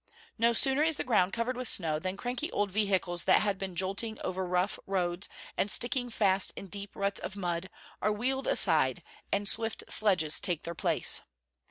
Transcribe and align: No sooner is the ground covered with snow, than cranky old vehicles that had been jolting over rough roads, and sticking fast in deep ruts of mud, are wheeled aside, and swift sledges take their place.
No 0.39 0.51
sooner 0.51 0.81
is 0.81 0.95
the 0.95 1.03
ground 1.03 1.31
covered 1.31 1.55
with 1.55 1.67
snow, 1.67 1.99
than 1.99 2.17
cranky 2.17 2.51
old 2.51 2.71
vehicles 2.71 3.25
that 3.25 3.41
had 3.43 3.59
been 3.59 3.75
jolting 3.75 4.17
over 4.23 4.47
rough 4.47 4.79
roads, 4.87 5.29
and 5.55 5.69
sticking 5.69 6.09
fast 6.09 6.51
in 6.55 6.69
deep 6.69 6.95
ruts 6.95 7.19
of 7.19 7.35
mud, 7.35 7.69
are 8.01 8.11
wheeled 8.11 8.47
aside, 8.47 9.03
and 9.31 9.47
swift 9.47 9.83
sledges 9.91 10.39
take 10.39 10.63
their 10.63 10.73
place. 10.73 11.21